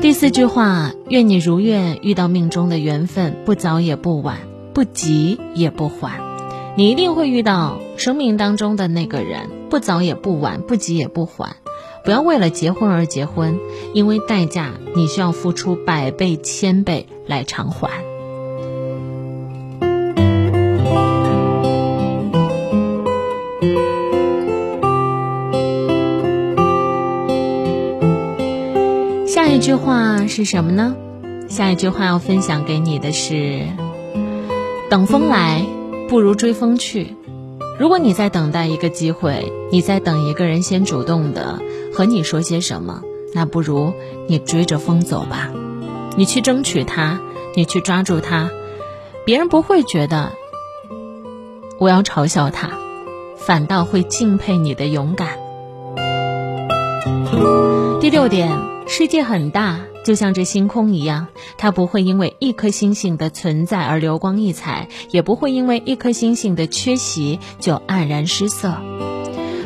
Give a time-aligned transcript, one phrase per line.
[0.00, 4.38] 第四句话，愿你如愿遇到命中的缘分，不早也不晚，
[4.74, 6.20] 不急也不缓。
[6.76, 11.56] 你一定会遇到生命当中的那个人，不早也不晚，不急也不缓。
[12.04, 13.58] 不要为了结婚而结婚，
[13.94, 18.11] 因为代价你需要付出百倍、千倍来偿还。
[29.44, 30.94] 下一句话是什么呢？
[31.48, 33.66] 下一句话要分享给你的是：
[34.88, 35.66] 等风来，
[36.08, 37.16] 不如追风去。
[37.76, 41.58] 如果你在等待一个机会，你在等一个人先主动的
[41.92, 43.02] 和你说些什么，
[43.34, 43.92] 那不如
[44.28, 45.50] 你追着风走吧。
[46.16, 47.18] 你去争取他，
[47.56, 48.48] 你去抓住他，
[49.24, 50.30] 别人不会觉得
[51.80, 52.70] 我要嘲笑他，
[53.36, 55.30] 反倒会敬佩你的勇敢。
[58.00, 58.71] 第六点。
[58.94, 68.76] 世界很大，就像这星空一样，它不会因为一颗星星的存在而流光溢彩，也不会因为一颗星星的缺席就黯然失色。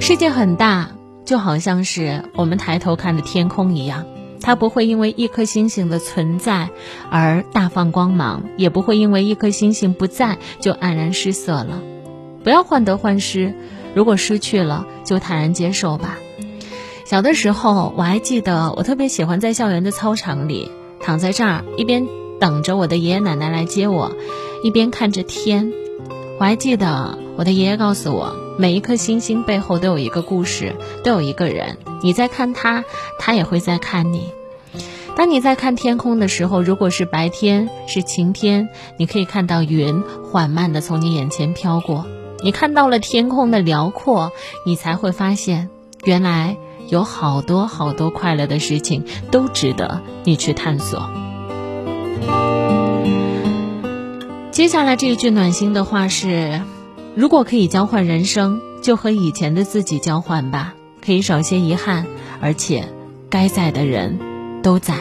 [0.00, 0.92] 世界很大，
[1.26, 4.06] 就好像是我们抬头看的天空一样，
[4.40, 6.70] 它不会因为一颗星星的存在
[7.10, 11.82] 而大放光芒，也不会因为一颗星星不在就黯然失色了。
[12.42, 13.54] 不要患得患失，
[13.94, 16.16] 如果失去了，就坦然接受吧。
[17.10, 22.06] 小的时候，我还记得，我特别喜欢在校园的操场里躺在这儿，一边
[22.38, 24.12] 等着我的爷爷奶奶来接我，
[24.62, 25.72] 一边看着天。
[26.38, 31.78] 我还记得我的爷爷告诉我，每一颗星星背后都有一个故事，都有一个人。
[32.00, 32.84] 你在看他，
[33.18, 34.30] 他也会在看你。
[35.16, 42.06] 当你在看天空的时候，如果是白天，是晴天，你可以看到云缓慢地从你眼前飘过。
[42.44, 44.30] 你看到了天空的辽阔，
[44.64, 45.70] 你才会发现，
[46.04, 46.56] 原来。
[46.88, 51.10] 有好多好多快乐的事情都值得你去探索。
[54.50, 56.60] 接下来这一句暖心的话是：
[57.14, 60.74] 如果可以交换人生，就和以前的自己交换吧，
[61.04, 62.06] 可以少些遗憾，
[62.40, 62.88] 而且
[63.30, 64.18] 该在的人
[64.62, 64.94] 都在。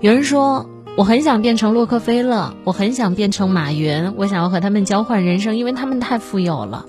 [0.00, 6.86] 有人说，我很想变成洛克菲勒，我很想变成马云，我想要和他们交换人生，因为他们太富有了。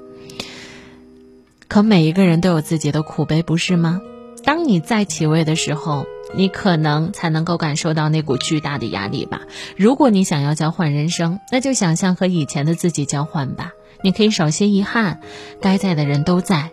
[1.67, 4.01] 可每一个人都有自己的苦悲，不是吗？
[4.44, 6.05] 当你在起位的时候，
[6.35, 9.41] 你可能才能够感受到那股巨大的压力吧。
[9.75, 13.73] 如果你想要交换人生，那就想象和以前的自己交换吧。
[14.01, 15.19] 你可以少些遗憾，
[15.59, 16.72] 该在的人都在。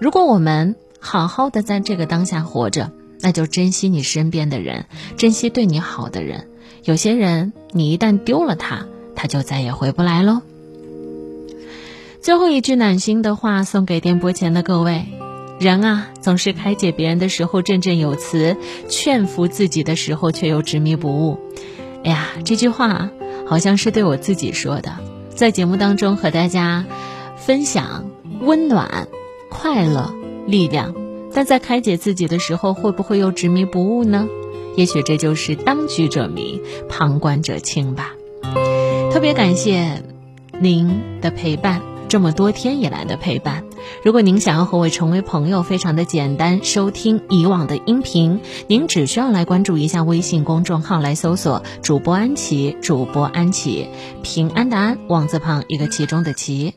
[0.00, 4.86] 如果我们好好的在这个当下活着，那就珍惜你身边的人，
[5.16, 6.48] 珍惜对你好的人。
[6.82, 10.42] 有些人，你一旦丢了他，他就再也回不来喽。
[12.22, 15.06] 最后一句暖心的话送给电波前的各位：
[15.58, 18.56] 人啊，总是开解别人的时候振振有词，
[18.88, 21.40] 劝服自己的时候却又执迷不悟。
[22.04, 23.10] 哎呀，这句话
[23.44, 24.92] 好像是对我自己说的，
[25.34, 26.84] 在节目当中和大家
[27.36, 28.08] 分享
[28.40, 29.08] 温暖、
[29.50, 30.14] 快乐、
[30.46, 30.94] 力量，
[31.34, 34.28] 但在开解自己的时候，会不会又执迷不悟呢？
[34.76, 38.12] 也许这就是当局者迷，旁观者清吧。
[39.10, 40.04] 特别感谢
[40.60, 41.82] 您的陪伴。
[42.12, 43.64] 这么多天以来的陪伴，
[44.04, 53.88] 如果您想要和我成为朋友，非常的简单，收听以往的音频，您只需要来关注一下微信公众号，来搜索主播安琪，主播安琪，
[54.22, 56.74] 平安的安，王字旁一个其中的其。